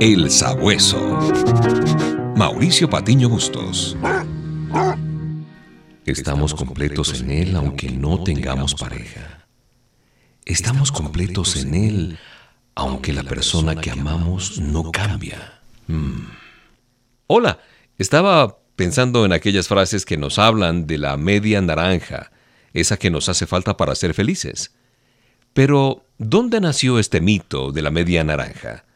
[0.00, 0.98] El Sabueso.
[2.34, 3.98] Mauricio Patiño Bustos.
[6.06, 9.46] Estamos completos en Él aunque no tengamos pareja.
[10.46, 12.18] Estamos completos en Él
[12.74, 15.60] aunque la persona que amamos no cambia.
[15.86, 16.28] Mm.
[17.26, 17.58] Hola,
[17.98, 22.32] estaba pensando en aquellas frases que nos hablan de la media naranja,
[22.72, 24.74] esa que nos hace falta para ser felices.
[25.52, 28.86] Pero, ¿dónde nació este mito de la media naranja?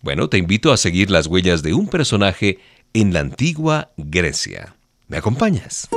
[0.00, 2.58] Bueno, te invito a seguir las huellas de un personaje
[2.94, 4.76] en la antigua Grecia.
[5.08, 5.88] ¿Me acompañas?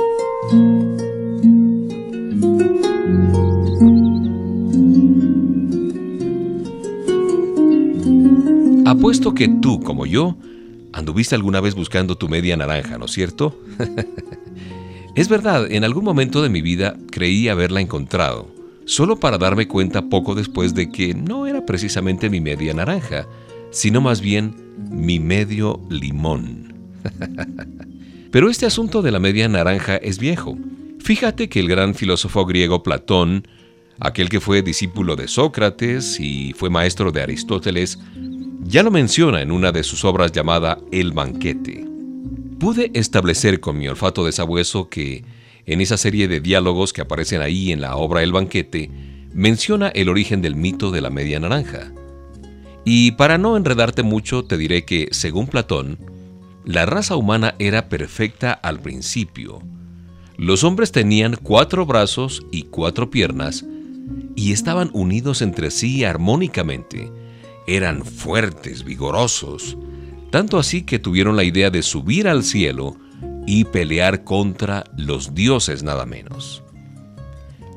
[8.84, 10.36] Apuesto que tú, como yo,
[10.92, 13.56] anduviste alguna vez buscando tu media naranja, ¿no es cierto?
[15.14, 18.48] es verdad, en algún momento de mi vida creí haberla encontrado,
[18.84, 23.28] solo para darme cuenta poco después de que no era precisamente mi media naranja,
[23.72, 24.54] sino más bien
[24.90, 26.72] mi medio limón.
[28.30, 30.56] Pero este asunto de la media naranja es viejo.
[31.00, 33.48] Fíjate que el gran filósofo griego Platón,
[33.98, 37.98] aquel que fue discípulo de Sócrates y fue maestro de Aristóteles,
[38.62, 41.84] ya lo menciona en una de sus obras llamada El banquete.
[42.60, 45.24] Pude establecer con mi olfato de sabueso que,
[45.66, 48.90] en esa serie de diálogos que aparecen ahí en la obra El banquete,
[49.34, 51.92] menciona el origen del mito de la media naranja.
[52.84, 55.98] Y para no enredarte mucho, te diré que, según Platón,
[56.64, 59.62] la raza humana era perfecta al principio.
[60.36, 63.64] Los hombres tenían cuatro brazos y cuatro piernas
[64.34, 67.10] y estaban unidos entre sí armónicamente.
[67.66, 69.76] Eran fuertes, vigorosos,
[70.30, 72.96] tanto así que tuvieron la idea de subir al cielo
[73.46, 76.62] y pelear contra los dioses nada menos.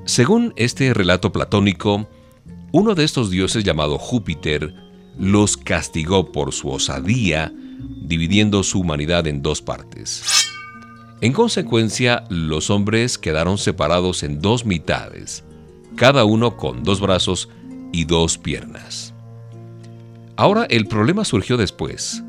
[0.05, 2.07] Según este relato platónico,
[2.71, 4.73] uno de estos dioses llamado Júpiter
[5.17, 7.53] los castigó por su osadía,
[8.02, 10.23] dividiendo su humanidad en dos partes.
[11.22, 15.44] En consecuencia, los hombres quedaron separados en dos mitades,
[15.95, 17.50] cada uno con dos brazos
[17.94, 19.13] y dos piernas.
[20.35, 22.22] Ahora el problema surgió después.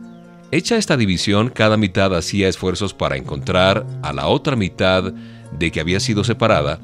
[0.52, 5.12] Hecha esta división, cada mitad hacía esfuerzos para encontrar a la otra mitad
[5.58, 6.78] de que había sido separada,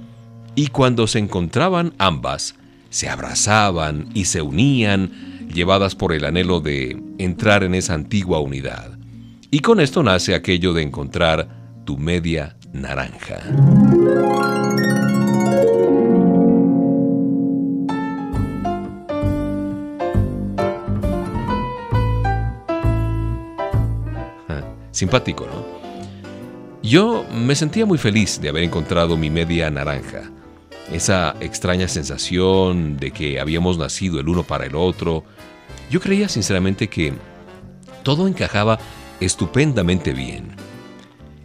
[0.56, 2.56] y cuando se encontraban ambas,
[2.91, 8.98] se abrazaban y se unían llevadas por el anhelo de entrar en esa antigua unidad.
[9.50, 13.40] Y con esto nace aquello de encontrar tu media naranja.
[24.90, 25.82] Simpático, ¿no?
[26.82, 30.30] Yo me sentía muy feliz de haber encontrado mi media naranja.
[30.92, 35.24] Esa extraña sensación de que habíamos nacido el uno para el otro,
[35.92, 37.12] yo creía sinceramente que
[38.03, 38.78] todo encajaba
[39.20, 40.56] estupendamente bien.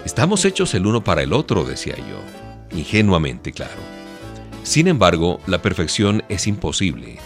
[0.06, 3.76] Estamos hechos el uno para el otro, decía yo, ingenuamente, claro.
[4.64, 7.18] Sin embargo, la perfección es imposible.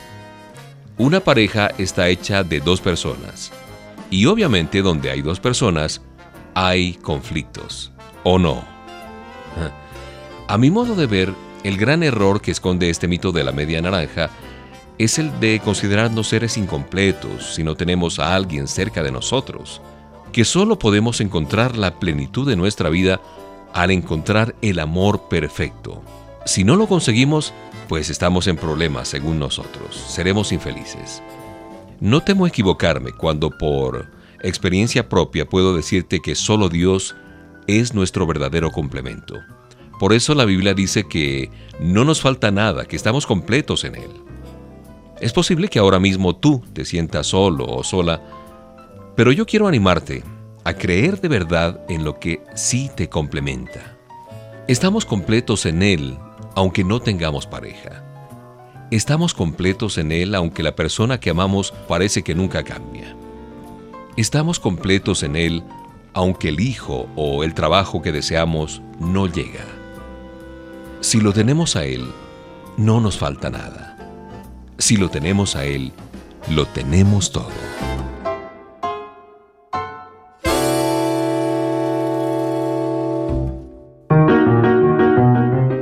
[0.98, 3.52] Una pareja está hecha de dos personas,
[4.10, 6.02] y obviamente donde hay dos personas,
[6.56, 7.92] hay conflictos,
[8.24, 8.64] ¿o no?
[10.48, 13.80] A mi modo de ver, el gran error que esconde este mito de la media
[13.80, 14.32] naranja
[15.04, 19.82] es el de considerarnos seres incompletos si no tenemos a alguien cerca de nosotros,
[20.32, 23.20] que solo podemos encontrar la plenitud de nuestra vida
[23.74, 26.04] al encontrar el amor perfecto.
[26.46, 27.52] Si no lo conseguimos,
[27.88, 31.24] pues estamos en problemas según nosotros, seremos infelices.
[32.00, 34.08] No temo equivocarme cuando por
[34.44, 37.16] experiencia propia puedo decirte que solo Dios
[37.68, 39.40] es nuestro verdadero complemento.
[40.00, 44.31] Por eso la Biblia dice que no nos falta nada, que estamos completos en Él.
[45.22, 48.24] Es posible que ahora mismo tú te sientas solo o sola,
[49.16, 50.24] pero yo quiero animarte
[50.64, 53.98] a creer de verdad en lo que sí te complementa.
[54.68, 56.18] Estamos completos en Él
[56.56, 58.04] aunque no tengamos pareja.
[58.90, 63.16] Estamos completos en Él aunque la persona que amamos parece que nunca cambia.
[64.18, 65.64] Estamos completos en Él
[66.14, 69.66] aunque el hijo o el trabajo que deseamos no llega.
[71.00, 72.12] Si lo tenemos a Él,
[72.76, 73.91] no nos falta nada.
[74.82, 75.92] Si lo tenemos a Él,
[76.50, 77.52] lo tenemos todo.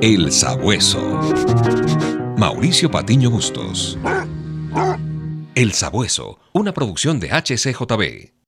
[0.01, 0.99] El Sabueso.
[2.37, 3.97] Mauricio Patiño Bustos.
[5.55, 8.38] El Sabueso, una producción de HCJB.